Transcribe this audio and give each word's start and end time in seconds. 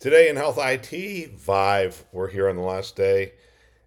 Today 0.00 0.28
in 0.28 0.36
Health 0.36 0.60
IT, 0.60 1.40
Vive. 1.40 2.04
We're 2.12 2.28
here 2.28 2.48
on 2.48 2.54
the 2.54 2.62
last 2.62 2.94
day, 2.94 3.32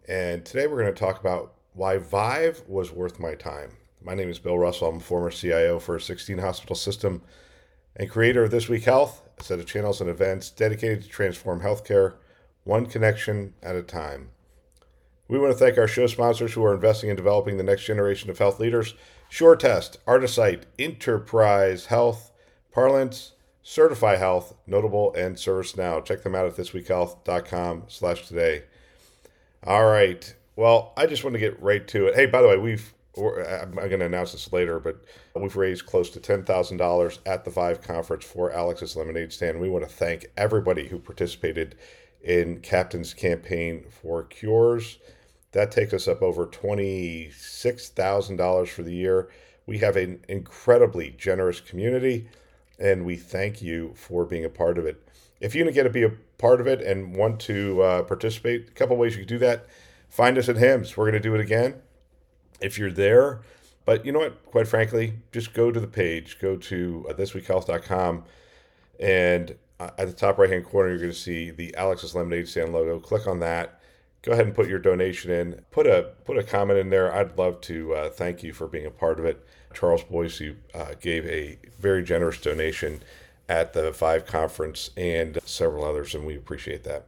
and 0.09 0.43
today 0.43 0.67
we're 0.67 0.81
going 0.81 0.93
to 0.93 0.99
talk 0.99 1.21
about 1.21 1.53
why 1.71 1.99
Vive 1.99 2.63
was 2.67 2.91
worth 2.91 3.17
my 3.17 3.33
time. 3.33 3.77
My 4.03 4.13
name 4.13 4.29
is 4.29 4.37
Bill 4.37 4.59
Russell. 4.59 4.89
I'm 4.89 4.97
a 4.97 4.99
former 4.99 5.31
CIO 5.31 5.79
for 5.79 5.95
a 5.95 6.01
16 6.01 6.39
hospital 6.39 6.75
system 6.75 7.21
and 7.95 8.09
creator 8.09 8.43
of 8.43 8.51
This 8.51 8.67
Week 8.67 8.83
Health, 8.83 9.21
a 9.39 9.43
set 9.43 9.59
of 9.59 9.65
channels 9.65 10.01
and 10.01 10.09
events 10.09 10.49
dedicated 10.49 11.01
to 11.03 11.07
transform 11.07 11.61
healthcare 11.61 12.15
one 12.65 12.87
connection 12.87 13.53
at 13.63 13.77
a 13.77 13.81
time. 13.81 14.31
We 15.29 15.39
want 15.39 15.53
to 15.53 15.57
thank 15.57 15.77
our 15.77 15.87
show 15.87 16.07
sponsors 16.07 16.51
who 16.51 16.65
are 16.65 16.73
investing 16.73 17.09
in 17.09 17.15
developing 17.15 17.55
the 17.55 17.63
next 17.63 17.85
generation 17.85 18.29
of 18.29 18.37
health 18.37 18.59
leaders 18.59 18.95
SureTest, 19.31 19.95
Artisight, 20.05 20.63
Enterprise 20.77 21.85
Health, 21.85 22.33
Parlance, 22.73 23.31
Certify 23.63 24.15
Health, 24.15 24.55
Notable, 24.65 25.13
and 25.13 25.35
ServiceNow. 25.35 26.03
Check 26.03 26.23
them 26.23 26.35
out 26.35 26.47
at 26.47 26.55
thisweekhealth.com 26.55 27.83
slash 27.87 28.27
today. 28.27 28.63
All 29.63 29.85
right. 29.85 30.33
Well, 30.55 30.93
I 30.97 31.05
just 31.05 31.23
want 31.23 31.35
to 31.35 31.39
get 31.39 31.61
right 31.61 31.87
to 31.89 32.07
it. 32.07 32.15
Hey, 32.15 32.25
by 32.25 32.41
the 32.41 32.47
way, 32.47 32.57
we've 32.57 32.91
I'm 33.17 33.73
going 33.73 33.99
to 33.99 34.05
announce 34.05 34.31
this 34.31 34.53
later, 34.53 34.79
but 34.79 35.03
we've 35.35 35.57
raised 35.57 35.85
close 35.85 36.09
to 36.11 36.19
$10,000 36.19 37.17
at 37.25 37.43
the 37.43 37.51
Vive 37.51 37.81
conference 37.81 38.23
for 38.23 38.53
Alex's 38.53 38.95
Lemonade 38.95 39.33
Stand. 39.33 39.59
We 39.59 39.69
want 39.69 39.83
to 39.83 39.93
thank 39.93 40.27
everybody 40.37 40.87
who 40.87 40.97
participated 40.97 41.75
in 42.21 42.61
Captain's 42.61 43.13
campaign 43.13 43.83
for 43.89 44.23
cures. 44.23 44.97
That 45.51 45.71
takes 45.71 45.93
us 45.93 46.07
up 46.07 46.21
over 46.21 46.47
$26,000 46.47 48.67
for 48.69 48.83
the 48.83 48.93
year. 48.93 49.29
We 49.65 49.79
have 49.79 49.97
an 49.97 50.23
incredibly 50.29 51.09
generous 51.11 51.59
community 51.59 52.29
and 52.81 53.05
we 53.05 53.15
thank 53.15 53.61
you 53.61 53.93
for 53.95 54.25
being 54.25 54.43
a 54.43 54.49
part 54.49 54.77
of 54.77 54.85
it. 54.85 55.07
If 55.39 55.55
you 55.55 55.69
get 55.71 55.83
to 55.83 55.89
be 55.89 56.03
a 56.03 56.11
part 56.37 56.59
of 56.59 56.67
it 56.67 56.81
and 56.81 57.15
want 57.15 57.39
to 57.41 57.81
uh, 57.81 58.03
participate, 58.03 58.69
a 58.69 58.71
couple 58.71 58.97
ways 58.97 59.15
you 59.15 59.19
can 59.19 59.27
do 59.27 59.37
that. 59.39 59.67
Find 60.09 60.37
us 60.37 60.49
at 60.49 60.57
HIMSS. 60.57 60.97
We're 60.97 61.05
going 61.05 61.21
to 61.21 61.29
do 61.29 61.35
it 61.35 61.41
again. 61.41 61.75
If 62.59 62.77
you're 62.77 62.91
there, 62.91 63.41
but 63.85 64.05
you 64.05 64.11
know 64.11 64.19
what? 64.19 64.45
Quite 64.45 64.67
frankly, 64.67 65.13
just 65.31 65.53
go 65.53 65.71
to 65.71 65.79
the 65.79 65.87
page. 65.87 66.39
Go 66.39 66.57
to 66.57 67.07
uh, 67.09 67.13
thisweekhealth.com, 67.13 68.23
and 68.99 69.55
uh, 69.79 69.89
at 69.97 70.07
the 70.07 70.13
top 70.13 70.37
right 70.37 70.49
hand 70.49 70.65
corner, 70.65 70.89
you're 70.89 70.99
going 70.99 71.11
to 71.11 71.17
see 71.17 71.49
the 71.49 71.75
Alex's 71.75 72.13
Lemonade 72.13 72.47
Stand 72.47 72.71
logo. 72.71 72.99
Click 72.99 73.25
on 73.25 73.39
that. 73.39 73.81
Go 74.21 74.33
ahead 74.33 74.45
and 74.45 74.53
put 74.53 74.67
your 74.67 74.77
donation 74.77 75.31
in. 75.31 75.61
Put 75.71 75.87
a 75.87 76.11
put 76.23 76.37
a 76.37 76.43
comment 76.43 76.77
in 76.77 76.91
there. 76.91 77.11
I'd 77.11 77.35
love 77.35 77.61
to 77.61 77.93
uh, 77.95 78.09
thank 78.11 78.43
you 78.43 78.53
for 78.53 78.67
being 78.67 78.85
a 78.85 78.91
part 78.91 79.17
of 79.17 79.25
it. 79.25 79.43
Charles 79.73 80.03
Boise 80.03 80.57
uh, 80.73 80.93
gave 80.99 81.25
a 81.25 81.57
very 81.79 82.03
generous 82.03 82.39
donation 82.39 83.01
at 83.49 83.73
the 83.73 83.91
Vive 83.91 84.25
conference 84.25 84.91
and 84.95 85.37
several 85.43 85.83
others, 85.83 86.15
and 86.15 86.25
we 86.25 86.35
appreciate 86.35 86.83
that. 86.83 87.07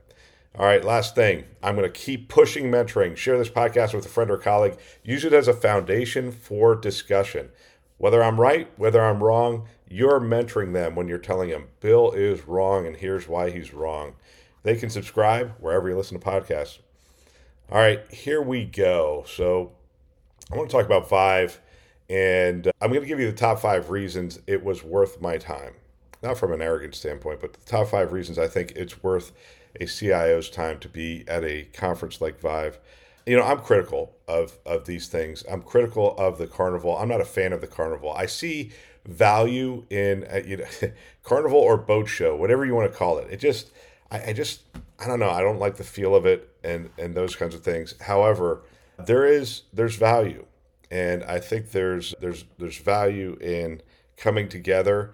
All 0.56 0.66
right, 0.66 0.84
last 0.84 1.16
thing. 1.16 1.46
I'm 1.64 1.76
going 1.76 1.92
to 1.92 2.00
keep 2.00 2.30
pushing 2.30 2.66
mentoring. 2.66 3.18
Share 3.18 3.38
this 3.38 3.50
podcast 3.50 3.94
with 3.94 4.06
a 4.06 4.10
friend 4.10 4.30
or 4.30 4.38
colleague. 4.38 4.78
Use 5.04 5.26
it 5.26 5.34
as 5.34 5.48
a 5.48 5.54
foundation 5.54 6.32
for 6.32 6.76
discussion. 6.76 7.50
Whether 7.98 8.24
I'm 8.24 8.40
right, 8.40 8.68
whether 8.78 9.04
I'm 9.04 9.24
wrong, 9.24 9.68
you're 9.88 10.20
mentoring 10.20 10.74
them 10.74 10.96
when 10.96 11.08
you're 11.08 11.18
telling 11.18 11.50
them, 11.50 11.70
Bill 11.80 12.12
is 12.12 12.48
wrong 12.48 12.86
and 12.86 12.98
here's 12.98 13.28
why 13.28 13.50
he's 13.50 13.74
wrong. 13.74 14.14
They 14.64 14.76
can 14.76 14.90
subscribe 14.90 15.54
wherever 15.60 15.90
you 15.90 15.96
listen 15.96 16.20
to 16.20 16.26
podcasts. 16.26 16.80
All 17.72 17.80
right, 17.80 18.02
here 18.12 18.42
we 18.42 18.66
go. 18.66 19.24
So 19.28 19.72
I 20.52 20.58
want 20.58 20.70
to 20.70 20.76
talk 20.76 20.86
about 20.86 21.10
Vive 21.10 21.60
and 22.10 22.68
uh, 22.68 22.72
I'm 22.82 22.90
going 22.90 23.02
to 23.02 23.08
give 23.08 23.20
you 23.20 23.30
the 23.30 23.38
top 23.38 23.60
five 23.60 23.90
reasons 23.90 24.40
it 24.48 24.64
was 24.64 24.84
worth 24.84 25.22
my 25.22 25.38
time. 25.38 25.74
Not 26.22 26.38
from 26.38 26.54
an 26.54 26.62
arrogant 26.62 26.96
standpoint, 26.96 27.42
but 27.42 27.54
the 27.54 27.66
top 27.66 27.90
five 27.90 28.14
reasons 28.14 28.40
I 28.40 28.48
think 28.48 28.72
it's 28.76 29.04
worth 29.04 29.32
a 29.80 29.86
CIO's 29.86 30.50
time 30.50 30.80
to 30.80 30.88
be 30.88 31.26
at 31.28 31.44
a 31.44 31.64
conference 31.74 32.22
like 32.22 32.40
Vive. 32.40 32.80
You 33.26 33.38
know, 33.38 33.44
I'm 33.44 33.60
critical 33.60 34.16
of, 34.28 34.58
of 34.66 34.86
these 34.86 35.08
things. 35.08 35.44
I'm 35.50 35.62
critical 35.62 36.16
of 36.18 36.38
the 36.38 36.48
carnival. 36.48 36.98
I'm 36.98 37.10
not 37.10 37.22
a 37.22 37.26
fan 37.26 37.54
of 37.54 37.62
the 37.62 37.68
carnival. 37.68 38.14
I 38.14 38.26
see 38.26 38.72
value 39.06 39.86
in 39.90 40.26
uh, 40.32 40.42
you 40.46 40.58
know 40.58 40.66
carnival 41.24 41.60
or 41.60 41.78
boat 41.78 42.08
show, 42.08 42.36
whatever 42.36 42.66
you 42.66 42.76
want 42.76 42.92
to 42.92 42.98
call 42.98 43.18
it. 43.18 43.28
It 43.30 43.38
just 43.38 43.72
I, 44.12 44.30
I 44.30 44.34
just 44.34 44.64
I 45.00 45.08
don't 45.08 45.20
know. 45.20 45.30
I 45.30 45.42
don't 45.42 45.60
like 45.60 45.76
the 45.76 45.84
feel 45.84 46.16
of 46.16 46.26
it 46.26 46.50
and 46.64 46.90
and 46.98 47.16
those 47.16 47.36
kinds 47.36 47.56
of 47.56 47.64
things. 47.64 47.96
However, 48.02 48.62
there 48.98 49.26
is 49.26 49.64
there's 49.74 49.96
value 49.96 50.46
and 50.94 51.24
I 51.24 51.40
think 51.40 51.72
there's 51.72 52.14
there's 52.22 52.46
there's 52.60 52.78
value 52.78 53.36
in 53.42 53.82
coming 54.16 54.48
together, 54.48 55.12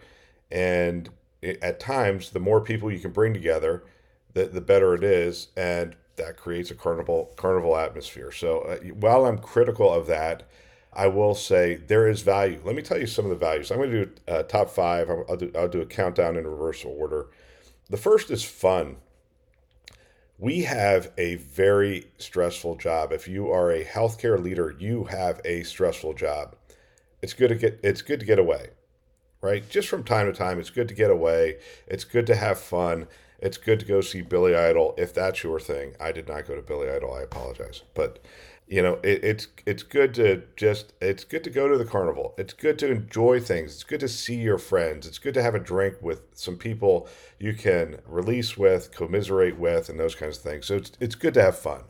and 0.51 1.09
at 1.41 1.79
times 1.79 2.31
the 2.31 2.39
more 2.39 2.59
people 2.59 2.91
you 2.91 2.99
can 2.99 3.11
bring 3.11 3.33
together, 3.33 3.85
the 4.33 4.45
the 4.45 4.59
better 4.59 4.93
it 4.93 5.05
is, 5.05 5.47
and 5.55 5.95
that 6.17 6.35
creates 6.35 6.69
a 6.69 6.75
carnival 6.75 7.31
carnival 7.37 7.77
atmosphere. 7.77 8.29
So 8.29 8.59
uh, 8.59 8.77
while 8.89 9.25
I'm 9.25 9.37
critical 9.37 9.91
of 9.91 10.05
that, 10.07 10.43
I 10.91 11.07
will 11.07 11.33
say 11.33 11.75
there 11.75 12.09
is 12.09 12.23
value. 12.23 12.59
Let 12.65 12.75
me 12.75 12.81
tell 12.81 12.99
you 12.99 13.07
some 13.07 13.23
of 13.23 13.31
the 13.31 13.37
values. 13.37 13.71
I'm 13.71 13.77
going 13.77 13.91
to 13.91 14.05
do 14.05 14.11
uh, 14.27 14.43
top 14.43 14.69
five. 14.69 15.09
I'll 15.09 15.37
do, 15.37 15.49
I'll 15.55 15.69
do 15.69 15.79
a 15.79 15.85
countdown 15.85 16.35
in 16.35 16.45
reverse 16.45 16.83
order. 16.83 17.27
The 17.89 17.95
first 17.95 18.29
is 18.31 18.43
fun 18.43 18.97
we 20.39 20.61
have 20.61 21.11
a 21.17 21.35
very 21.35 22.07
stressful 22.17 22.75
job. 22.75 23.11
If 23.11 23.27
you 23.27 23.51
are 23.51 23.71
a 23.71 23.83
healthcare 23.83 24.41
leader, 24.41 24.73
you 24.79 25.03
have 25.05 25.41
a 25.43 25.63
stressful 25.63 26.13
job. 26.13 26.55
It's 27.21 27.33
good 27.33 27.49
to 27.49 27.55
get 27.55 27.79
it's 27.83 28.01
good 28.01 28.21
to 28.21 28.25
get 28.25 28.39
away. 28.39 28.69
Right? 29.41 29.69
Just 29.69 29.87
from 29.87 30.03
time 30.03 30.27
to 30.27 30.33
time, 30.33 30.59
it's 30.59 30.69
good 30.69 30.87
to 30.87 30.93
get 30.93 31.11
away. 31.11 31.59
It's 31.87 32.03
good 32.03 32.25
to 32.27 32.35
have 32.35 32.59
fun. 32.59 33.07
It's 33.39 33.57
good 33.57 33.79
to 33.79 33.85
go 33.85 34.01
see 34.01 34.21
Billy 34.21 34.55
Idol 34.55 34.93
if 34.97 35.13
that's 35.13 35.43
your 35.43 35.59
thing. 35.59 35.93
I 35.99 36.11
did 36.11 36.27
not 36.27 36.45
go 36.45 36.55
to 36.55 36.61
Billy 36.61 36.89
Idol. 36.89 37.13
I 37.13 37.21
apologize. 37.21 37.83
But 37.93 38.19
you 38.69 38.81
know 38.81 38.99
it, 39.03 39.23
it's 39.23 39.47
it's 39.65 39.83
good 39.83 40.13
to 40.13 40.43
just 40.55 40.93
it's 41.01 41.25
good 41.25 41.43
to 41.43 41.49
go 41.49 41.67
to 41.67 41.77
the 41.77 41.85
carnival. 41.85 42.33
It's 42.37 42.53
good 42.53 42.79
to 42.79 42.91
enjoy 42.91 43.41
things. 43.41 43.73
It's 43.73 43.83
good 43.83 43.99
to 43.99 44.07
see 44.07 44.35
your 44.35 44.57
friends. 44.57 45.07
It's 45.07 45.19
good 45.19 45.33
to 45.33 45.43
have 45.43 45.55
a 45.55 45.59
drink 45.59 45.95
with 46.01 46.21
some 46.33 46.55
people 46.55 47.09
you 47.39 47.53
can 47.53 47.99
release 48.05 48.57
with 48.57 48.91
commiserate 48.91 49.57
with 49.59 49.89
and 49.89 49.99
those 49.99 50.15
kinds 50.15 50.37
of 50.37 50.43
things. 50.43 50.67
So 50.67 50.75
it's, 50.77 50.91
it's 51.01 51.15
good 51.15 51.33
to 51.33 51.41
have 51.41 51.57
fun 51.57 51.81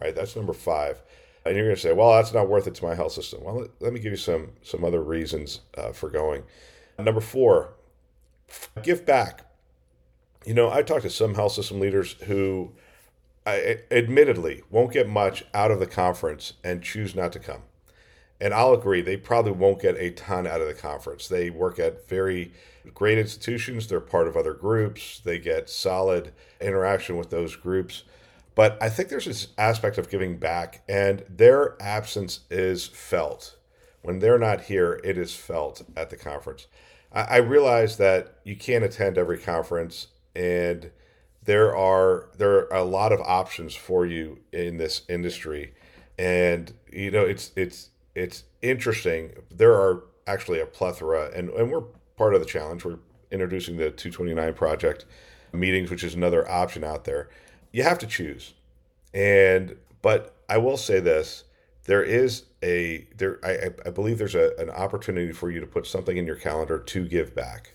right? 0.00 0.14
That's 0.14 0.36
number 0.36 0.52
five. 0.52 1.02
And 1.44 1.56
you're 1.56 1.66
going 1.66 1.76
to 1.76 1.80
say 1.80 1.92
well 1.92 2.12
that's 2.14 2.34
not 2.34 2.48
worth 2.48 2.66
it 2.66 2.74
to 2.76 2.84
my 2.84 2.94
health 2.94 3.12
system. 3.12 3.42
Well 3.42 3.60
let, 3.60 3.70
let 3.80 3.92
me 3.92 4.00
give 4.00 4.12
you 4.12 4.18
some 4.18 4.50
some 4.62 4.84
other 4.84 5.02
reasons 5.02 5.60
uh, 5.76 5.92
for 5.92 6.10
going. 6.10 6.42
Number 6.98 7.20
four 7.20 7.74
give 8.82 9.06
back. 9.06 9.44
You 10.44 10.54
know 10.54 10.70
i 10.70 10.82
talked 10.82 11.02
to 11.02 11.10
some 11.10 11.34
health 11.34 11.52
system 11.52 11.80
leaders 11.80 12.12
who 12.24 12.72
I, 13.48 13.78
admittedly 13.90 14.62
won't 14.70 14.92
get 14.92 15.08
much 15.08 15.44
out 15.54 15.70
of 15.70 15.80
the 15.80 15.86
conference 15.86 16.54
and 16.62 16.82
choose 16.82 17.14
not 17.14 17.32
to 17.32 17.38
come. 17.38 17.62
And 18.40 18.54
I'll 18.54 18.72
agree, 18.72 19.00
they 19.00 19.16
probably 19.16 19.52
won't 19.52 19.82
get 19.82 19.96
a 19.96 20.10
ton 20.10 20.46
out 20.46 20.60
of 20.60 20.68
the 20.68 20.74
conference. 20.74 21.26
They 21.26 21.50
work 21.50 21.78
at 21.78 22.08
very 22.08 22.52
great 22.94 23.18
institutions, 23.18 23.86
they're 23.86 24.00
part 24.00 24.28
of 24.28 24.36
other 24.36 24.54
groups, 24.54 25.20
they 25.20 25.38
get 25.38 25.68
solid 25.68 26.32
interaction 26.60 27.16
with 27.16 27.30
those 27.30 27.56
groups. 27.56 28.04
But 28.54 28.76
I 28.82 28.88
think 28.88 29.08
there's 29.08 29.26
this 29.26 29.48
aspect 29.56 29.98
of 29.98 30.10
giving 30.10 30.38
back, 30.38 30.82
and 30.88 31.24
their 31.28 31.80
absence 31.80 32.40
is 32.50 32.86
felt. 32.86 33.56
When 34.02 34.18
they're 34.18 34.38
not 34.38 34.62
here, 34.62 35.00
it 35.04 35.18
is 35.18 35.34
felt 35.34 35.82
at 35.96 36.10
the 36.10 36.16
conference. 36.16 36.66
I, 37.12 37.22
I 37.22 37.36
realize 37.36 37.96
that 37.98 38.38
you 38.44 38.56
can't 38.56 38.84
attend 38.84 39.18
every 39.18 39.38
conference, 39.38 40.08
and 40.34 40.90
there 41.48 41.74
are 41.74 42.28
there 42.36 42.70
are 42.70 42.80
a 42.80 42.84
lot 42.84 43.10
of 43.10 43.22
options 43.22 43.74
for 43.74 44.04
you 44.04 44.38
in 44.52 44.76
this 44.76 45.00
industry. 45.08 45.72
And 46.18 46.74
you 46.92 47.10
know 47.10 47.24
it's 47.24 47.52
it's 47.56 47.88
it's 48.14 48.44
interesting. 48.60 49.32
There 49.50 49.72
are 49.72 50.04
actually 50.26 50.60
a 50.60 50.66
plethora 50.66 51.30
and 51.34 51.48
and 51.48 51.72
we're 51.72 51.84
part 52.18 52.34
of 52.34 52.40
the 52.40 52.46
challenge. 52.46 52.84
We're 52.84 52.98
introducing 53.30 53.78
the 53.78 53.90
229 53.90 54.52
project 54.52 55.06
meetings 55.54 55.90
which 55.90 56.04
is 56.04 56.14
another 56.14 56.46
option 56.46 56.84
out 56.84 57.04
there. 57.04 57.30
You 57.72 57.82
have 57.82 57.98
to 58.00 58.06
choose. 58.06 58.52
And 59.14 59.76
but 60.02 60.34
i 60.48 60.56
will 60.56 60.76
say 60.76 61.00
this 61.00 61.44
there 61.84 62.02
is 62.02 62.44
a 62.62 63.06
there 63.16 63.38
i, 63.42 63.70
I 63.86 63.90
believe 63.90 64.18
there's 64.18 64.34
a, 64.34 64.52
an 64.58 64.70
opportunity 64.70 65.32
for 65.32 65.50
you 65.50 65.60
to 65.60 65.66
put 65.66 65.86
something 65.86 66.16
in 66.16 66.26
your 66.26 66.36
calendar 66.36 66.78
to 66.78 67.08
give 67.08 67.34
back 67.34 67.74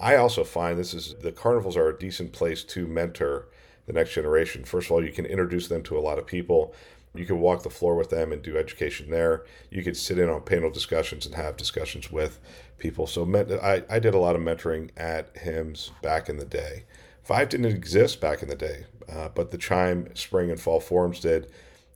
I 0.00 0.16
also 0.16 0.44
find 0.44 0.78
this 0.78 0.94
is 0.94 1.14
the 1.14 1.32
carnivals 1.32 1.76
are 1.76 1.88
a 1.88 1.98
decent 1.98 2.32
place 2.32 2.62
to 2.64 2.86
mentor 2.86 3.48
the 3.86 3.92
next 3.92 4.12
generation. 4.12 4.64
First 4.64 4.86
of 4.86 4.92
all, 4.92 5.04
you 5.04 5.12
can 5.12 5.26
introduce 5.26 5.68
them 5.68 5.82
to 5.84 5.98
a 5.98 6.00
lot 6.00 6.18
of 6.18 6.26
people. 6.26 6.74
You 7.14 7.24
can 7.24 7.40
walk 7.40 7.62
the 7.62 7.70
floor 7.70 7.96
with 7.96 8.10
them 8.10 8.32
and 8.32 8.42
do 8.42 8.56
education 8.56 9.10
there. 9.10 9.44
You 9.70 9.82
could 9.82 9.96
sit 9.96 10.18
in 10.18 10.28
on 10.28 10.42
panel 10.42 10.70
discussions 10.70 11.26
and 11.26 11.34
have 11.34 11.56
discussions 11.56 12.12
with 12.12 12.38
people. 12.78 13.06
So 13.06 13.24
I, 13.62 13.82
I 13.90 13.98
did 13.98 14.14
a 14.14 14.18
lot 14.18 14.36
of 14.36 14.42
mentoring 14.42 14.90
at 14.96 15.34
HIMSS 15.34 15.90
back 16.02 16.28
in 16.28 16.36
the 16.36 16.44
day. 16.44 16.84
Vive 17.24 17.48
didn't 17.48 17.66
exist 17.66 18.20
back 18.20 18.42
in 18.42 18.48
the 18.48 18.54
day, 18.54 18.86
uh, 19.10 19.28
but 19.34 19.50
the 19.50 19.58
Chime 19.58 20.14
spring 20.14 20.50
and 20.50 20.60
fall 20.60 20.80
forums 20.80 21.20
did, 21.20 21.50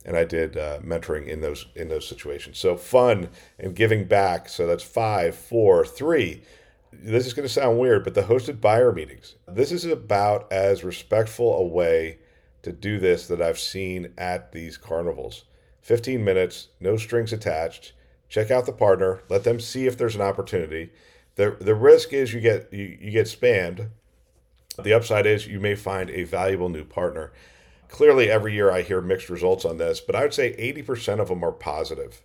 and 0.05 0.17
I 0.17 0.25
did 0.25 0.57
uh, 0.57 0.79
mentoring 0.79 1.27
in 1.27 1.41
those 1.41 1.65
in 1.75 1.89
those 1.89 2.07
situations. 2.07 2.59
So 2.59 2.75
fun 2.75 3.29
and 3.57 3.75
giving 3.75 4.05
back. 4.05 4.49
So 4.49 4.67
that's 4.67 4.83
five, 4.83 5.35
four, 5.35 5.85
three. 5.85 6.43
This 7.01 7.25
is 7.25 7.33
going 7.33 7.47
to 7.47 7.53
sound 7.53 7.79
weird, 7.79 8.03
but 8.03 8.13
the 8.13 8.23
hosted 8.23 8.61
buyer 8.61 8.91
meetings. 8.91 9.35
This 9.47 9.71
is 9.71 9.85
about 9.85 10.51
as 10.51 10.83
respectful 10.83 11.55
a 11.55 11.63
way 11.63 12.19
to 12.61 12.71
do 12.71 12.99
this 12.99 13.27
that 13.27 13.41
I've 13.41 13.59
seen 13.59 14.13
at 14.17 14.51
these 14.51 14.77
carnivals. 14.77 15.45
15 15.81 16.23
minutes, 16.23 16.69
no 16.79 16.97
strings 16.97 17.33
attached. 17.33 17.93
Check 18.29 18.49
out 18.49 18.65
the 18.65 18.71
partner, 18.71 19.21
let 19.29 19.43
them 19.43 19.59
see 19.59 19.85
if 19.85 19.97
there's 19.97 20.15
an 20.15 20.21
opportunity. 20.21 20.91
The 21.35 21.57
the 21.59 21.75
risk 21.75 22.13
is 22.13 22.33
you 22.33 22.39
get 22.39 22.71
you, 22.71 22.97
you 22.99 23.11
get 23.11 23.27
spammed. 23.27 23.89
The 24.81 24.93
upside 24.93 25.25
is 25.25 25.47
you 25.47 25.59
may 25.59 25.75
find 25.75 26.09
a 26.09 26.23
valuable 26.23 26.69
new 26.69 26.83
partner. 26.83 27.31
Clearly 27.89 28.29
every 28.29 28.53
year 28.53 28.71
I 28.71 28.81
hear 28.81 29.01
mixed 29.01 29.29
results 29.29 29.65
on 29.65 29.77
this, 29.77 29.99
but 29.99 30.15
I 30.15 30.23
would 30.23 30.33
say 30.33 30.55
80% 30.55 31.19
of 31.19 31.27
them 31.27 31.43
are 31.43 31.51
positive. 31.51 32.23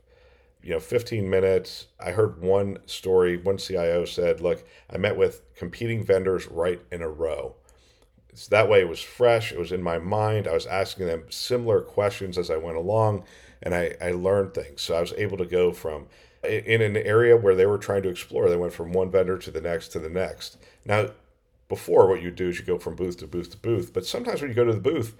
You 0.68 0.74
know, 0.74 0.80
15 0.80 1.30
minutes. 1.30 1.86
I 1.98 2.10
heard 2.10 2.42
one 2.42 2.80
story, 2.84 3.38
one 3.38 3.56
CIO 3.56 4.04
said, 4.04 4.42
"Look, 4.42 4.68
I 4.90 4.98
met 4.98 5.16
with 5.16 5.40
competing 5.54 6.04
vendors 6.04 6.46
right 6.46 6.78
in 6.92 7.00
a 7.00 7.08
row." 7.08 7.54
So 8.34 8.48
that 8.50 8.68
way 8.68 8.80
it 8.80 8.88
was 8.88 9.00
fresh, 9.00 9.50
it 9.50 9.58
was 9.58 9.72
in 9.72 9.82
my 9.82 9.98
mind. 9.98 10.46
I 10.46 10.52
was 10.52 10.66
asking 10.66 11.06
them 11.06 11.24
similar 11.30 11.80
questions 11.80 12.36
as 12.36 12.50
I 12.50 12.58
went 12.58 12.76
along, 12.76 13.24
and 13.62 13.74
I, 13.74 13.96
I 13.98 14.10
learned 14.10 14.52
things. 14.52 14.82
So 14.82 14.94
I 14.94 15.00
was 15.00 15.14
able 15.14 15.38
to 15.38 15.46
go 15.46 15.72
from 15.72 16.08
in 16.44 16.82
an 16.82 16.98
area 16.98 17.34
where 17.34 17.54
they 17.54 17.64
were 17.64 17.78
trying 17.78 18.02
to 18.02 18.10
explore, 18.10 18.50
they 18.50 18.56
went 18.56 18.74
from 18.74 18.92
one 18.92 19.10
vendor 19.10 19.38
to 19.38 19.50
the 19.50 19.62
next 19.62 19.88
to 19.92 19.98
the 19.98 20.10
next. 20.10 20.58
Now, 20.84 21.12
before 21.70 22.06
what 22.08 22.20
you 22.20 22.30
do 22.30 22.50
is 22.50 22.58
you 22.58 22.66
go 22.66 22.76
from 22.76 22.94
booth 22.94 23.16
to 23.20 23.26
booth 23.26 23.52
to 23.52 23.56
booth, 23.56 23.94
but 23.94 24.04
sometimes 24.04 24.42
when 24.42 24.50
you 24.50 24.54
go 24.54 24.66
to 24.66 24.74
the 24.74 24.80
booth, 24.80 25.16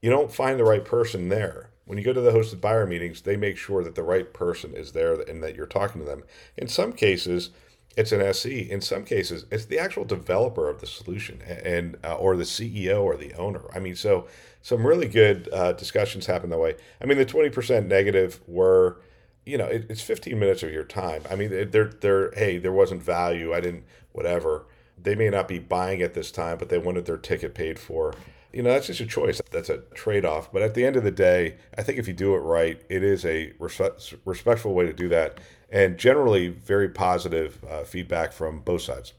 you 0.00 0.10
don't 0.10 0.32
find 0.32 0.58
the 0.58 0.64
right 0.64 0.84
person 0.84 1.28
there. 1.28 1.70
When 1.84 1.98
you 1.98 2.04
go 2.04 2.12
to 2.12 2.20
the 2.20 2.32
hosted 2.32 2.60
buyer 2.60 2.86
meetings, 2.86 3.22
they 3.22 3.36
make 3.36 3.56
sure 3.56 3.82
that 3.82 3.94
the 3.94 4.02
right 4.02 4.32
person 4.32 4.74
is 4.74 4.92
there 4.92 5.20
and 5.22 5.42
that 5.42 5.56
you're 5.56 5.66
talking 5.66 6.02
to 6.02 6.06
them. 6.06 6.22
In 6.56 6.68
some 6.68 6.92
cases, 6.92 7.50
it's 7.96 8.12
an 8.12 8.20
SE. 8.20 8.70
In 8.70 8.80
some 8.80 9.04
cases, 9.04 9.46
it's 9.50 9.64
the 9.64 9.78
actual 9.78 10.04
developer 10.04 10.68
of 10.68 10.80
the 10.80 10.86
solution 10.86 11.40
and 11.42 11.96
uh, 12.04 12.14
or 12.14 12.36
the 12.36 12.44
CEO 12.44 13.02
or 13.02 13.16
the 13.16 13.34
owner. 13.34 13.62
I 13.74 13.80
mean, 13.80 13.96
so 13.96 14.28
some 14.62 14.86
really 14.86 15.08
good 15.08 15.48
uh, 15.52 15.72
discussions 15.72 16.26
happen 16.26 16.50
that 16.50 16.58
way. 16.58 16.76
I 17.02 17.06
mean, 17.06 17.18
the 17.18 17.24
twenty 17.24 17.50
percent 17.50 17.88
negative 17.88 18.40
were, 18.46 19.00
you 19.44 19.58
know, 19.58 19.66
it, 19.66 19.86
it's 19.88 20.02
fifteen 20.02 20.38
minutes 20.38 20.62
of 20.62 20.72
your 20.72 20.84
time. 20.84 21.22
I 21.28 21.34
mean, 21.34 21.70
they're 21.70 21.86
they're 21.86 22.30
hey, 22.32 22.58
there 22.58 22.70
wasn't 22.70 23.02
value. 23.02 23.52
I 23.52 23.60
didn't 23.60 23.84
whatever. 24.12 24.66
They 25.00 25.14
may 25.14 25.30
not 25.30 25.48
be 25.48 25.58
buying 25.58 26.02
at 26.02 26.14
this 26.14 26.30
time, 26.30 26.58
but 26.58 26.68
they 26.68 26.78
wanted 26.78 27.06
their 27.06 27.16
ticket 27.16 27.54
paid 27.54 27.78
for. 27.78 28.14
You 28.58 28.64
know, 28.64 28.70
that's 28.70 28.88
just 28.88 28.98
a 28.98 29.06
choice. 29.06 29.40
That's 29.52 29.70
a 29.70 29.82
trade 29.94 30.24
off. 30.24 30.50
But 30.52 30.62
at 30.62 30.74
the 30.74 30.84
end 30.84 30.96
of 30.96 31.04
the 31.04 31.12
day, 31.12 31.58
I 31.76 31.84
think 31.84 31.96
if 31.96 32.08
you 32.08 32.12
do 32.12 32.34
it 32.34 32.38
right, 32.38 32.82
it 32.88 33.04
is 33.04 33.24
a 33.24 33.52
respectful 33.60 34.74
way 34.74 34.84
to 34.84 34.92
do 34.92 35.08
that 35.10 35.38
and 35.70 35.96
generally 35.96 36.48
very 36.48 36.88
positive 36.88 37.64
uh, 37.70 37.84
feedback 37.84 38.32
from 38.32 38.58
both 38.58 38.82
sides. 38.82 39.12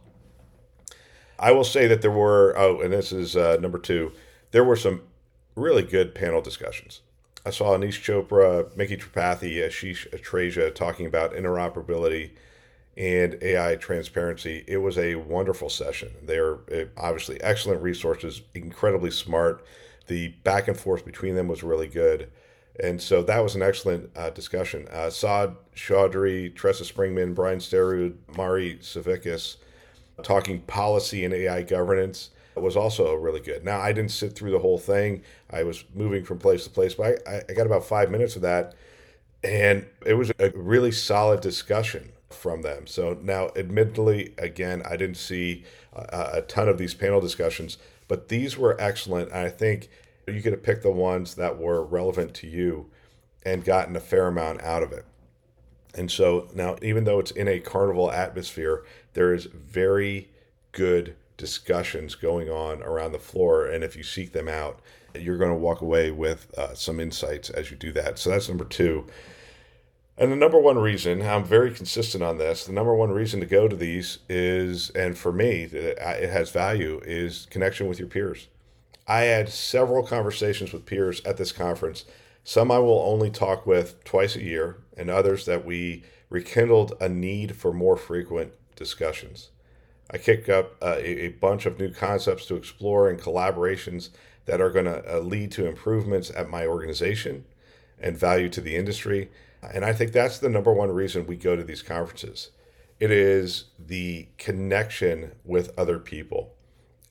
I 1.39 1.53
will 1.53 1.63
say 1.63 1.87
that 1.87 2.01
there 2.01 2.11
were, 2.11 2.53
oh, 2.57 2.81
and 2.81 2.91
this 2.91 3.13
is 3.13 3.37
uh, 3.37 3.55
number 3.61 3.79
two, 3.79 4.11
there 4.51 4.65
were 4.65 4.75
some 4.75 5.03
really 5.55 5.83
good 5.83 6.13
panel 6.13 6.41
discussions. 6.41 6.99
I 7.45 7.51
saw 7.51 7.77
Aneesh 7.77 8.01
Chopra, 8.03 8.75
Micky 8.75 8.97
Tripathi, 8.97 9.65
Ashish 9.65 10.05
Atreja 10.09 10.75
talking 10.75 11.05
about 11.05 11.31
interoperability 11.31 12.31
and 12.99 13.37
AI 13.41 13.77
transparency. 13.77 14.65
It 14.67 14.77
was 14.77 14.97
a 14.97 15.15
wonderful 15.15 15.69
session. 15.69 16.11
They're 16.21 16.57
eh, 16.69 16.85
obviously 16.97 17.41
excellent 17.41 17.81
resources, 17.81 18.41
incredibly 18.53 19.09
smart. 19.09 19.65
The 20.07 20.27
back 20.43 20.67
and 20.67 20.77
forth 20.77 21.05
between 21.05 21.35
them 21.35 21.47
was 21.47 21.63
really 21.63 21.87
good. 21.87 22.29
And 22.83 23.01
so 23.01 23.23
that 23.23 23.39
was 23.39 23.55
an 23.55 23.61
excellent 23.61 24.09
uh, 24.17 24.31
discussion. 24.31 24.87
Uh, 24.91 25.09
Saad 25.09 25.55
Chaudhry, 25.73 26.53
Tressa 26.53 26.83
Springmann, 26.83 27.33
Brian 27.33 27.59
Sterud, 27.59 28.15
Mari 28.35 28.79
Savickis, 28.81 29.57
talking 30.21 30.59
policy 30.61 31.23
and 31.23 31.33
AI 31.33 31.61
governance 31.61 32.31
was 32.55 32.75
also 32.75 33.13
really 33.15 33.39
good. 33.39 33.63
Now, 33.63 33.79
I 33.79 33.93
didn't 33.93 34.11
sit 34.11 34.35
through 34.35 34.51
the 34.51 34.59
whole 34.59 34.77
thing. 34.77 35.21
I 35.49 35.63
was 35.63 35.85
moving 35.95 36.25
from 36.25 36.39
place 36.39 36.65
to 36.65 36.69
place, 36.69 36.95
but 36.95 37.25
I, 37.25 37.43
I 37.47 37.53
got 37.53 37.65
about 37.65 37.85
five 37.85 38.11
minutes 38.11 38.35
of 38.35 38.41
that. 38.41 38.75
And 39.41 39.85
it 40.05 40.15
was 40.15 40.33
a 40.37 40.49
really 40.49 40.91
solid 40.91 41.39
discussion 41.39 42.11
from 42.29 42.61
them. 42.61 42.87
So 42.87 43.17
now, 43.21 43.49
admittedly, 43.55 44.33
again, 44.37 44.83
I 44.89 44.97
didn't 44.97 45.17
see 45.17 45.63
a, 45.93 46.29
a 46.35 46.41
ton 46.41 46.69
of 46.69 46.77
these 46.77 46.93
panel 46.93 47.21
discussions, 47.21 47.77
but 48.07 48.29
these 48.29 48.57
were 48.57 48.79
excellent. 48.79 49.31
I 49.31 49.49
think 49.49 49.89
you 50.27 50.41
could 50.41 50.53
have 50.53 50.63
picked 50.63 50.83
the 50.83 50.91
ones 50.91 51.35
that 51.35 51.57
were 51.57 51.83
relevant 51.83 52.33
to 52.35 52.47
you 52.47 52.89
and 53.43 53.63
gotten 53.63 53.95
a 53.95 53.99
fair 53.99 54.27
amount 54.27 54.61
out 54.61 54.83
of 54.83 54.91
it. 54.91 55.05
And 55.95 56.11
so 56.11 56.47
now, 56.53 56.75
even 56.81 57.03
though 57.03 57.19
it's 57.19 57.31
in 57.31 57.47
a 57.47 57.59
carnival 57.59 58.11
atmosphere, 58.11 58.83
there 59.13 59.33
is 59.33 59.45
very 59.45 60.29
good 60.71 61.15
discussions 61.37 62.15
going 62.15 62.49
on 62.49 62.83
around 62.83 63.13
the 63.13 63.19
floor. 63.19 63.65
And 63.65 63.83
if 63.83 63.95
you 63.95 64.03
seek 64.03 64.33
them 64.33 64.47
out, 64.47 64.81
you're 65.15 65.37
going 65.37 65.51
to 65.51 65.57
walk 65.57 65.81
away 65.81 66.11
with 66.11 66.53
uh, 66.57 66.75
some 66.75 66.99
insights 66.99 67.49
as 67.49 67.71
you 67.71 67.77
do 67.77 67.91
that. 67.93 68.19
So 68.19 68.29
that's 68.29 68.47
number 68.47 68.65
two. 68.65 69.07
And 70.19 70.33
the 70.33 70.35
number 70.35 70.59
one 70.59 70.77
reason, 70.77 71.21
I'm 71.21 71.45
very 71.45 71.71
consistent 71.71 72.21
on 72.21 72.37
this, 72.37 72.65
the 72.65 72.73
number 72.73 72.93
one 72.93 73.09
reason 73.09 73.39
to 73.39 73.45
go 73.45 73.69
to 73.69 73.75
these 73.75 74.19
is, 74.27 74.89
and 74.89 75.17
for 75.17 75.31
me, 75.31 75.61
it 75.71 76.29
has 76.29 76.51
value, 76.51 76.99
is 77.05 77.47
connection 77.49 77.87
with 77.87 77.99
your 77.99 78.09
peers. 78.09 78.49
I 79.07 79.21
had 79.21 79.47
several 79.47 80.05
conversations 80.05 80.73
with 80.73 80.85
peers 80.85 81.21
at 81.23 81.37
this 81.37 81.53
conference. 81.53 82.03
Some 82.43 82.69
I 82.69 82.79
will 82.79 82.99
only 82.99 83.31
talk 83.31 83.65
with 83.65 84.03
twice 84.03 84.35
a 84.35 84.43
year, 84.43 84.79
and 84.97 85.09
others 85.09 85.45
that 85.45 85.63
we 85.63 86.03
rekindled 86.29 86.95
a 86.99 87.07
need 87.07 87.55
for 87.55 87.71
more 87.71 87.95
frequent 87.95 88.51
discussions. 88.75 89.51
I 90.11 90.17
kicked 90.17 90.49
up 90.49 90.75
uh, 90.81 90.95
a, 90.97 91.27
a, 91.27 91.27
bunch 91.29 91.65
of 91.65 91.79
new 91.79 91.93
concepts 91.93 92.45
to 92.47 92.55
explore 92.55 93.09
and 93.09 93.19
collaborations 93.19 94.09
that 94.47 94.59
are 94.59 94.69
going 94.69 94.85
to 94.85 95.15
uh, 95.15 95.19
lead 95.19 95.51
to 95.53 95.65
improvements 95.65 96.29
at 96.29 96.49
my 96.49 96.65
organization 96.65 97.45
and 97.99 98.17
value 98.17 98.49
to 98.49 98.61
the 98.61 98.75
industry. 98.75 99.29
And 99.61 99.83
I 99.83 99.93
think 99.93 100.11
that's 100.11 100.39
the 100.39 100.49
number 100.49 100.73
one 100.73 100.91
reason 100.91 101.27
we 101.27 101.35
go 101.35 101.55
to 101.55 101.63
these 101.63 101.81
conferences. 101.81 102.51
It 102.99 103.11
is 103.11 103.65
the 103.77 104.27
connection 104.37 105.33
with 105.43 105.77
other 105.77 105.99
people. 105.99 106.55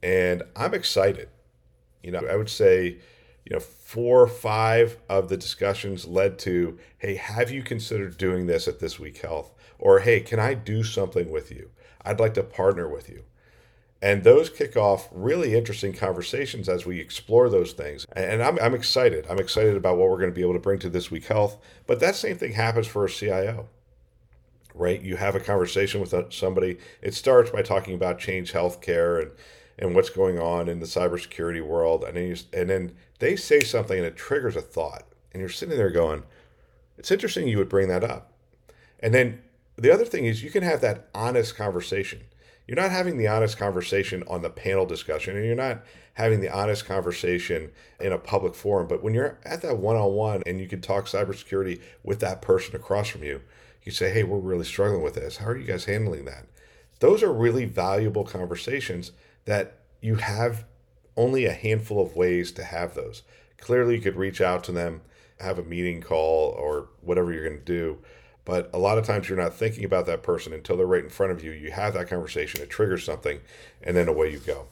And 0.03 0.43
I'm 0.55 0.75
excited 0.75 1.29
you 2.03 2.13
know, 2.13 2.27
I 2.27 2.37
would 2.37 2.49
say, 2.49 2.99
you 3.45 3.53
know, 3.53 3.61
four 3.61 4.23
or 4.23 4.29
five 4.29 4.99
of 5.09 5.29
the 5.29 5.37
discussions 5.37 6.07
led 6.07 6.39
to, 6.41 6.79
hey, 6.99 7.17
have 7.17 7.51
you 7.51 7.63
considered 7.63 8.19
doing 8.19 8.47
this 8.47 8.69
at 8.69 8.79
This 8.79 8.99
Week 8.99 9.19
Health? 9.19 9.55
Or, 9.79 10.01
hey, 10.01 10.21
can 10.21 10.39
I 10.39 10.55
do 10.55 10.83
something 10.83 11.31
with 11.31 11.51
you? 11.51 11.71
I'd 12.05 12.21
like 12.21 12.35
to 12.35 12.43
partner 12.43 12.89
with 12.89 13.09
you. 13.09 13.25
And 14.01 14.23
those 14.23 14.49
kick 14.49 14.77
off 14.77 15.09
really 15.11 15.57
interesting 15.57 15.93
conversations 15.93 16.69
as 16.69 16.87
we 16.87 17.01
explore 17.01 17.49
those 17.49 17.73
things. 17.73 18.07
And 18.13 18.43
I'm, 18.43 18.59
I'm 18.61 18.75
excited. 18.75 19.27
I'm 19.29 19.41
excited 19.41 19.77
about 19.77 19.97
what 19.97 20.09
we're 20.09 20.19
going 20.19 20.31
to 20.31 20.35
be 20.35 20.43
able 20.43 20.53
to 20.53 20.61
bring 20.61 20.79
to 20.81 20.89
This 20.89 21.11
Week 21.11 21.27
Health. 21.27 21.59
But 21.87 21.99
that 22.01 22.15
same 22.15 22.37
thing 22.37 22.53
happens 22.53 22.87
for 22.87 23.05
a 23.05 23.11
CIO, 23.11 23.69
right? 24.73 25.03
You 25.03 25.17
have 25.17 25.35
a 25.35 25.41
conversation 25.41 26.01
with 26.01 26.15
somebody. 26.33 26.79
It 27.03 27.15
starts 27.15 27.51
by 27.51 27.63
talking 27.63 27.95
about 27.95 28.21
change 28.21 28.53
healthcare 28.53 29.21
and 29.21 29.33
and 29.79 29.95
what's 29.95 30.11
going 30.11 30.39
on 30.39 30.69
in 30.69 30.81
the 30.81 30.87
cybersecurity 30.87 31.65
world. 31.65 32.05
And 32.05 32.17
then, 32.17 32.27
you, 32.27 32.37
and 32.53 32.69
then 32.69 32.97
they 33.21 33.37
say 33.37 33.61
something 33.61 33.97
and 33.97 34.07
it 34.07 34.17
triggers 34.17 34.57
a 34.57 34.61
thought. 34.61 35.05
And 35.33 35.41
you're 35.41 35.49
sitting 35.49 35.77
there 35.77 35.91
going, 35.91 36.25
it's 36.97 37.11
interesting 37.11 37.47
you 37.47 37.59
would 37.59 37.69
bring 37.69 37.89
that 37.89 38.03
up. 38.03 38.33
And 39.01 39.15
then 39.15 39.41
the 39.77 39.93
other 39.93 40.05
thing 40.05 40.25
is 40.25 40.43
you 40.43 40.51
can 40.51 40.65
have 40.65 40.81
that 40.81 41.09
honest 41.15 41.57
conversation. 41.57 42.23
You're 42.69 42.77
not 42.77 42.91
having 42.91 43.17
the 43.17 43.29
honest 43.29 43.57
conversation 43.57 44.23
on 44.29 44.43
the 44.43 44.51
panel 44.51 44.85
discussion, 44.85 45.35
and 45.35 45.47
you're 45.47 45.55
not 45.55 45.83
having 46.13 46.41
the 46.41 46.55
honest 46.55 46.85
conversation 46.85 47.71
in 47.99 48.13
a 48.13 48.19
public 48.19 48.55
forum. 48.55 48.87
But 48.87 49.03
when 49.03 49.15
you're 49.15 49.39
at 49.43 49.63
that 49.63 49.79
one 49.79 49.97
on 49.97 50.13
one 50.13 50.43
and 50.45 50.61
you 50.61 50.69
can 50.69 50.83
talk 50.83 51.07
cybersecurity 51.07 51.81
with 52.05 52.21
that 52.21 52.43
person 52.43 52.77
across 52.77 53.09
from 53.09 53.25
you, 53.25 53.41
you 53.85 53.91
say, 53.91 54.11
Hey, 54.11 54.23
we're 54.23 54.39
really 54.39 54.67
struggling 54.67 55.03
with 55.03 55.15
this. 55.15 55.39
How 55.39 55.47
are 55.47 55.57
you 55.57 55.65
guys 55.65 55.87
handling 55.87 56.27
that? 56.27 56.45
Those 57.01 57.23
are 57.23 57.33
really 57.33 57.65
valuable 57.65 58.25
conversations 58.25 59.13
that 59.47 59.79
you 60.03 60.17
have 60.17 60.67
only 61.17 61.47
a 61.47 61.53
handful 61.55 62.03
of 62.03 62.17
ways 62.17 62.53
to 62.53 62.65
have 62.65 62.95
those. 62.95 63.23
Clearly, 63.57 63.95
you 63.97 64.03
could 64.03 64.17
reach 64.17 64.43
out 64.43 64.63
to 64.65 64.73
them, 64.73 65.01
have 65.41 65.59
a 65.59 65.65
meeting 65.65 66.03
call, 66.03 66.51
or 66.51 66.91
whatever 67.01 67.33
you're 67.33 67.49
going 67.49 67.59
to 67.59 67.65
do. 67.65 67.99
But 68.49 68.71
a 68.73 68.79
lot 68.79 68.97
of 68.97 69.05
times 69.05 69.29
you're 69.29 69.37
not 69.37 69.53
thinking 69.53 69.85
about 69.85 70.07
that 70.07 70.23
person 70.23 70.55
until 70.55 70.79
they're 70.79 70.87
right 70.87 71.05
in 71.05 71.11
front 71.11 71.33
of 71.33 71.45
you. 71.45 71.51
You 71.51 71.71
have 71.71 71.93
that 71.93 72.09
conversation, 72.09 72.63
it 72.63 72.71
triggers 72.71 73.05
something, 73.05 73.41
and 73.83 73.95
then 73.95 74.09
away 74.09 74.33
you 74.33 74.39
go. 74.39 74.69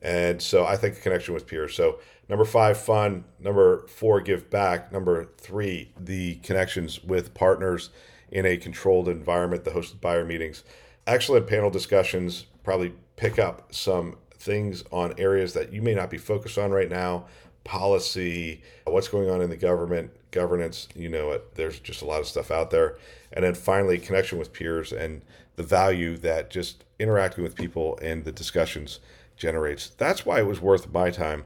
And 0.00 0.40
so 0.40 0.64
I 0.64 0.76
think 0.76 0.96
a 0.96 1.00
connection 1.00 1.34
with 1.34 1.48
peers. 1.48 1.74
So 1.74 1.98
number 2.28 2.44
five, 2.44 2.78
fun. 2.78 3.24
Number 3.40 3.88
four, 3.88 4.20
give 4.20 4.48
back. 4.50 4.92
Number 4.92 5.30
three, 5.36 5.90
the 5.98 6.36
connections 6.36 7.02
with 7.02 7.34
partners 7.34 7.90
in 8.30 8.46
a 8.46 8.56
controlled 8.56 9.08
environment, 9.08 9.64
the 9.64 9.72
hosted 9.72 10.00
buyer 10.00 10.24
meetings. 10.24 10.62
Excellent 11.04 11.48
panel 11.48 11.70
discussions, 11.70 12.46
probably 12.62 12.92
pick 13.16 13.36
up 13.36 13.74
some 13.74 14.16
things 14.34 14.84
on 14.92 15.12
areas 15.18 15.54
that 15.54 15.72
you 15.72 15.82
may 15.82 15.92
not 15.92 16.08
be 16.08 16.18
focused 16.18 16.56
on 16.56 16.70
right 16.70 16.88
now 16.88 17.26
policy, 17.64 18.62
what's 18.84 19.08
going 19.08 19.28
on 19.30 19.42
in 19.42 19.50
the 19.50 19.56
government, 19.56 20.10
governance, 20.30 20.88
you 20.94 21.08
know, 21.08 21.40
there's 21.54 21.78
just 21.80 22.02
a 22.02 22.04
lot 22.04 22.20
of 22.20 22.26
stuff 22.26 22.50
out 22.50 22.70
there. 22.70 22.96
And 23.32 23.44
then 23.44 23.54
finally, 23.54 23.98
connection 23.98 24.38
with 24.38 24.52
peers 24.52 24.92
and 24.92 25.22
the 25.56 25.62
value 25.62 26.16
that 26.18 26.50
just 26.50 26.84
interacting 26.98 27.44
with 27.44 27.54
people 27.54 27.98
and 28.00 28.24
the 28.24 28.32
discussions 28.32 29.00
generates. 29.36 29.90
That's 29.90 30.24
why 30.24 30.40
it 30.40 30.46
was 30.46 30.60
worth 30.60 30.92
my 30.92 31.10
time. 31.10 31.44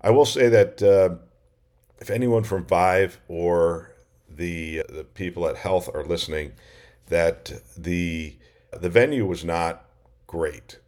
I 0.00 0.10
will 0.10 0.24
say 0.24 0.48
that 0.48 0.82
uh, 0.82 1.16
if 2.00 2.10
anyone 2.10 2.44
from 2.44 2.64
Vive 2.64 3.20
or 3.28 3.92
the 4.28 4.82
the 4.88 5.04
people 5.04 5.46
at 5.46 5.56
HLTH 5.56 5.94
are 5.94 6.04
listening, 6.04 6.52
that 7.08 7.52
the 7.76 8.36
the 8.72 8.88
venue 8.88 9.26
was 9.26 9.44
not 9.44 9.84
great, 10.26 10.78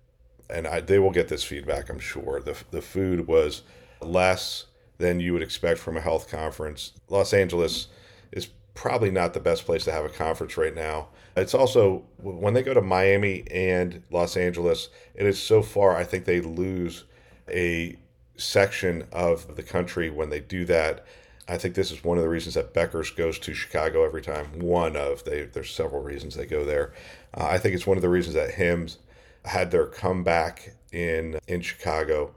and 0.51 0.67
I, 0.67 0.81
they 0.81 0.99
will 0.99 1.11
get 1.11 1.29
this 1.29 1.45
feedback. 1.45 1.89
I'm 1.89 2.01
sure 2.01 2.41
the 2.41 2.57
the 2.71 2.83
food 2.83 3.27
was 3.27 3.63
less 4.07 4.67
than 4.99 5.21
you 5.21 5.33
would 5.33 5.43
expect 5.43 5.79
from 5.81 5.97
a 5.97 6.01
health 6.01 6.31
conference. 6.31 6.93
Los 7.09 7.33
Angeles 7.33 7.89
is 8.33 8.49
probably 8.75 9.11
not 9.11 9.35
the 9.35 9.41
best 9.41 9.65
place 9.65 9.85
to 9.85 9.93
have 9.93 10.05
a 10.05 10.09
conference 10.09 10.57
right 10.57 10.75
now. 10.75 11.09
It's 11.37 11.55
also 11.55 12.05
when 12.19 12.55
they 12.55 12.63
go 12.63 12.75
to 12.75 12.81
Miami 12.81 13.45
and 13.51 14.03
Los 14.11 14.37
Angeles, 14.37 14.89
it 15.15 15.27
is 15.27 15.41
so 15.41 15.63
far. 15.63 15.97
I 15.97 16.05
think 16.05 16.25
they 16.25 16.41
lose 16.41 17.05
a 17.49 17.97
section 18.37 19.07
of 19.13 19.57
the 19.57 19.63
country 19.63 20.11
when 20.11 20.31
they 20.31 20.41
do 20.41 20.65
that. 20.67 21.05
I 21.47 21.59
think 21.59 21.75
this 21.75 21.91
is 21.91 22.03
one 22.03 22.17
of 22.17 22.25
the 22.25 22.31
reasons 22.31 22.55
that 22.55 22.73
Becker's 22.73 23.11
goes 23.11 23.39
to 23.41 23.53
Chicago 23.53 24.05
every 24.05 24.23
time. 24.23 24.59
One 24.61 24.97
of 24.97 25.25
they 25.25 25.45
there's 25.45 25.71
several 25.71 26.03
reasons 26.03 26.35
they 26.35 26.47
go 26.47 26.65
there. 26.65 26.93
Uh, 27.35 27.47
I 27.47 27.59
think 27.59 27.75
it's 27.75 27.87
one 27.87 27.99
of 27.99 28.03
the 28.03 28.09
reasons 28.09 28.35
that 28.35 28.55
HIMSS 28.55 28.97
had 29.45 29.71
their 29.71 29.87
comeback 29.87 30.75
in 30.93 31.39
in 31.47 31.61
Chicago. 31.61 32.35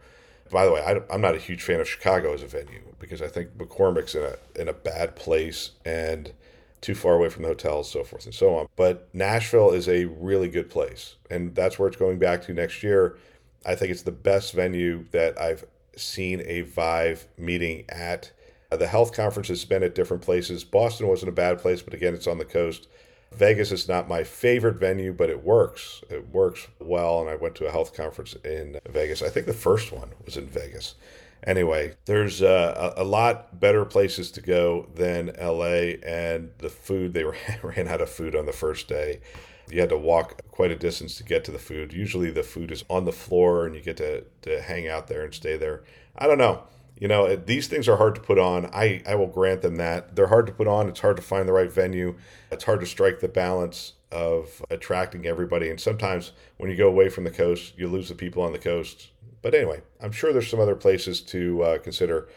By 0.49 0.65
the 0.65 0.71
way, 0.71 0.81
I, 0.81 1.13
am 1.13 1.21
not 1.21 1.35
a 1.35 1.39
huge 1.39 1.63
fan 1.63 1.79
of 1.79 1.87
Chicago 1.87 2.33
as 2.33 2.43
a 2.43 2.47
venue 2.47 2.81
because 2.99 3.21
I 3.21 3.27
think 3.27 3.57
McCormick's 3.57 4.15
in 4.15 4.23
a 4.23 4.61
in 4.61 4.67
a 4.67 4.73
bad 4.73 5.15
place 5.15 5.71
and 5.85 6.31
too 6.81 6.95
far 6.95 7.15
away 7.15 7.29
from 7.29 7.43
the 7.43 7.49
hotels, 7.49 7.89
so 7.89 8.03
forth 8.03 8.25
and 8.25 8.33
so 8.33 8.55
on. 8.55 8.67
But 8.75 9.09
Nashville 9.13 9.71
is 9.71 9.87
a 9.87 10.05
really 10.05 10.47
good 10.47 10.69
place, 10.69 11.15
and 11.29 11.55
that's 11.55 11.79
where 11.79 11.87
it's 11.87 11.97
going 11.97 12.19
back 12.19 12.43
to 12.43 12.53
next 12.53 12.83
year. 12.83 13.17
I 13.65 13.75
think 13.75 13.91
it's 13.91 14.03
the 14.03 14.11
best 14.11 14.53
venue 14.53 15.05
that 15.11 15.39
I've 15.39 15.65
seen 15.95 16.41
a 16.45 16.61
Vive 16.61 17.27
meeting 17.37 17.85
at. 17.89 18.31
The 18.69 18.85
HLTH 18.85 19.13
conference 19.13 19.47
has 19.47 19.63
been 19.65 19.81
at 19.81 19.95
different 19.95 20.23
places. 20.23 20.63
Boston 20.63 21.07
wasn't 21.07 21.29
a 21.29 21.33
bad 21.33 21.59
place, 21.59 21.81
but 21.81 21.93
again, 21.93 22.13
it's 22.13 22.27
on 22.27 22.37
the 22.37 22.45
coast. 22.45 22.87
Vegas 23.31 23.71
is 23.71 23.87
not 23.87 24.07
my 24.07 24.23
favorite 24.23 24.77
venue, 24.77 25.13
but 25.13 25.29
it 25.29 25.43
works. 25.43 26.01
It 26.09 26.29
works 26.29 26.67
well. 26.79 27.21
And 27.21 27.29
I 27.29 27.35
went 27.35 27.55
to 27.55 27.67
a 27.67 27.71
health 27.71 27.93
conference 27.93 28.35
in 28.43 28.79
Vegas. 28.89 29.21
I 29.21 29.29
think 29.29 29.45
the 29.45 29.53
first 29.53 29.91
one 29.91 30.11
was 30.25 30.37
in 30.37 30.47
Vegas. 30.47 30.95
Anyway, 31.43 31.95
there's 32.05 32.41
uh, 32.41 32.93
a, 32.97 33.03
a 33.03 33.05
lot 33.05 33.59
better 33.59 33.85
places 33.85 34.31
to 34.31 34.41
go 34.41 34.87
than 34.95 35.31
LA, 35.39 35.93
and 36.03 36.49
the 36.57 36.69
food, 36.69 37.13
they 37.13 37.23
ran 37.63 37.87
out 37.87 38.01
of 38.01 38.09
food 38.09 38.35
on 38.35 38.45
the 38.45 38.53
first 38.53 38.87
day. 38.87 39.19
You 39.69 39.81
had 39.81 39.89
to 39.89 39.97
walk 39.97 40.41
quite 40.49 40.71
a 40.71 40.75
distance 40.75 41.15
to 41.15 41.23
get 41.23 41.43
to 41.45 41.51
the 41.51 41.59
food. 41.59 41.93
Usually 41.93 42.31
the 42.31 42.43
food 42.43 42.71
is 42.71 42.85
on 42.89 43.05
the 43.05 43.11
floor 43.11 43.65
and 43.65 43.75
you 43.75 43.81
get 43.81 43.97
to, 43.97 44.23
to 44.43 44.61
hang 44.61 44.87
out 44.87 45.07
there 45.07 45.23
and 45.25 45.33
stay 45.33 45.57
there. 45.57 45.83
I 46.17 46.25
don't 46.25 46.37
know 46.37 46.63
you 46.99 47.07
know 47.07 47.35
these 47.35 47.67
things 47.67 47.87
are 47.87 47.97
hard 47.97 48.15
to 48.15 48.21
put 48.21 48.39
on. 48.39 48.67
I 48.67 49.01
i 49.07 49.15
will 49.15 49.27
grant 49.27 49.61
them 49.61 49.75
that. 49.75 50.15
They're 50.15 50.27
hard 50.27 50.47
to 50.47 50.53
put 50.53 50.67
on. 50.67 50.89
It's 50.89 50.99
hard 50.99 51.17
to 51.17 51.21
find 51.21 51.47
the 51.47 51.53
right 51.53 51.71
venue. 51.71 52.15
It's 52.51 52.63
hard 52.63 52.79
to 52.79 52.85
strike 52.85 53.19
the 53.19 53.27
balance 53.27 53.93
of 54.11 54.63
attracting 54.69 55.25
everybody. 55.25 55.69
And 55.69 55.79
sometimes 55.79 56.31
when 56.57 56.69
you 56.71 56.77
go 56.77 56.87
away 56.87 57.09
from 57.09 57.23
the 57.23 57.31
coast 57.31 57.73
you 57.77 57.87
lose 57.87 58.09
the 58.09 58.15
people 58.15 58.41
on 58.41 58.53
the 58.53 58.59
coast. 58.59 59.09
But 59.41 59.53
anyway 59.53 59.81
i'm 60.01 60.11
sure 60.11 60.33
there's 60.33 60.49
some 60.49 60.59
other 60.59 60.75
places 60.75 61.21
to 61.21 61.61
uh, 61.63 61.77
consider. 61.79 62.27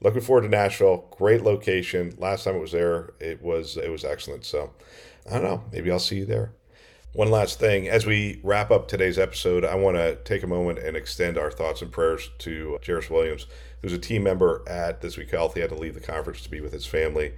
Looking 0.00 0.20
forward 0.20 0.42
to 0.42 0.48
nashville. 0.48 1.08
Great 1.16 1.42
location. 1.42 2.14
Last 2.18 2.44
time 2.44 2.56
it 2.56 2.60
was 2.60 2.72
there 2.72 3.14
it 3.20 3.42
was 3.42 3.76
it 3.76 3.90
was 3.90 4.04
excellent. 4.04 4.44
So 4.44 4.72
i 5.28 5.34
don't 5.34 5.44
know. 5.44 5.64
Maybe 5.72 5.90
i'll 5.90 5.98
see 5.98 6.18
you 6.18 6.26
there. 6.26 6.52
One 7.14 7.30
last 7.30 7.60
thing. 7.60 7.88
As 7.88 8.06
we 8.06 8.40
wrap 8.42 8.70
up 8.70 8.86
today's 8.86 9.18
episode 9.18 9.64
i 9.64 9.74
want 9.74 9.96
to 9.96 10.16
take 10.22 10.44
a 10.44 10.48
moment 10.48 10.78
and 10.78 10.96
extend 10.96 11.36
our 11.36 11.50
thoughts 11.50 11.82
and 11.82 11.90
prayers 11.90 12.30
to 12.38 12.78
Jairus 12.86 13.10
williams 13.10 13.46
who's 13.84 13.92
a 13.92 13.98
team 13.98 14.22
member 14.22 14.62
at 14.66 15.02
This 15.02 15.18
Week 15.18 15.30
Health. 15.30 15.52
He 15.52 15.60
had 15.60 15.68
to 15.68 15.76
leave 15.76 15.92
the 15.92 16.00
conference 16.00 16.40
to 16.40 16.50
be 16.50 16.62
with 16.62 16.72
his 16.72 16.86
family. 16.86 17.34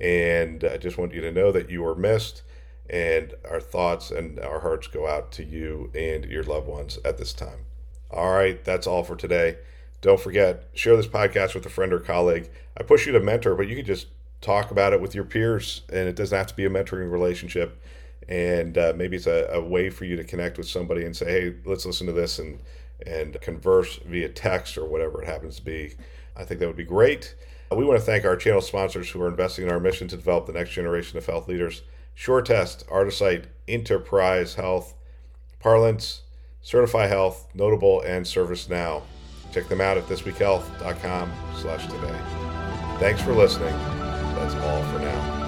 And 0.00 0.62
I 0.62 0.76
just 0.76 0.96
want 0.96 1.12
you 1.12 1.20
to 1.20 1.32
know 1.32 1.50
that 1.50 1.68
you 1.68 1.84
are 1.84 1.96
missed, 1.96 2.42
and 2.88 3.34
our 3.50 3.60
thoughts 3.60 4.12
and 4.12 4.38
our 4.38 4.60
hearts 4.60 4.86
go 4.86 5.08
out 5.08 5.32
to 5.32 5.44
you 5.44 5.90
and 5.92 6.26
your 6.26 6.44
loved 6.44 6.68
ones 6.68 7.00
at 7.04 7.18
this 7.18 7.32
time. 7.32 7.66
All 8.08 8.30
right, 8.30 8.64
that's 8.64 8.86
all 8.86 9.02
for 9.02 9.16
today. 9.16 9.56
Don't 10.00 10.20
forget, 10.20 10.68
share 10.74 10.96
this 10.96 11.08
podcast 11.08 11.56
with 11.56 11.66
a 11.66 11.70
friend 11.70 11.92
or 11.92 11.98
colleague. 11.98 12.48
I 12.78 12.84
push 12.84 13.04
you 13.04 13.12
to 13.12 13.20
mentor, 13.20 13.56
but 13.56 13.66
you 13.66 13.74
can 13.74 13.84
just 13.84 14.06
talk 14.40 14.70
about 14.70 14.92
it 14.92 15.00
with 15.00 15.16
your 15.16 15.24
peers, 15.24 15.82
and 15.92 16.08
it 16.08 16.14
doesn't 16.14 16.38
have 16.38 16.46
to 16.46 16.54
be 16.54 16.66
a 16.66 16.70
mentoring 16.70 17.10
relationship. 17.10 17.82
And 18.28 18.78
uh, 18.78 18.92
maybe 18.94 19.16
it's 19.16 19.26
a, 19.26 19.50
a 19.54 19.60
way 19.60 19.90
for 19.90 20.04
you 20.04 20.14
to 20.14 20.22
connect 20.22 20.56
with 20.56 20.68
somebody 20.68 21.04
and 21.04 21.16
say, 21.16 21.26
hey, 21.26 21.54
let's 21.64 21.84
listen 21.84 22.06
to 22.06 22.12
this 22.12 22.38
and 22.38 22.60
and 23.06 23.40
converse 23.40 23.98
via 24.04 24.28
text 24.28 24.76
or 24.78 24.84
whatever 24.84 25.22
it 25.22 25.28
happens 25.28 25.56
to 25.56 25.62
be. 25.62 25.94
I 26.36 26.44
think 26.44 26.60
that 26.60 26.66
would 26.66 26.76
be 26.76 26.84
great. 26.84 27.34
We 27.70 27.84
want 27.84 28.00
to 28.00 28.04
thank 28.04 28.24
our 28.24 28.36
channel 28.36 28.60
sponsors 28.60 29.10
who 29.10 29.22
are 29.22 29.28
investing 29.28 29.66
in 29.66 29.72
our 29.72 29.78
mission 29.78 30.08
to 30.08 30.16
develop 30.16 30.46
the 30.46 30.52
next 30.52 30.70
generation 30.70 31.18
of 31.18 31.26
health 31.26 31.48
leaders. 31.48 31.82
SureTest, 32.16 32.84
Artisight, 32.90 33.44
Enterprise 33.68 34.54
Health, 34.54 34.94
Parlance, 35.60 36.22
Certify 36.62 37.06
Health, 37.06 37.48
Notable, 37.54 38.00
and 38.02 38.26
ServiceNow. 38.26 39.02
Check 39.52 39.68
them 39.68 39.80
out 39.80 39.96
at 39.96 40.04
thisweekhealth.com 40.06 41.32
slash 41.56 41.86
today. 41.86 42.18
Thanks 42.98 43.22
for 43.22 43.32
listening. 43.32 43.72
That's 44.34 44.54
all 44.54 44.82
for 44.92 44.98
now. 44.98 45.39